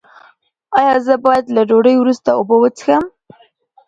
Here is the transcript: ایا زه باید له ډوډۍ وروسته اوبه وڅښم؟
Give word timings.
ایا 0.77 0.95
زه 1.05 1.13
باید 1.25 1.45
له 1.55 1.61
ډوډۍ 1.69 1.95
وروسته 1.97 2.29
اوبه 2.37 2.55
وڅښم؟ 2.59 3.03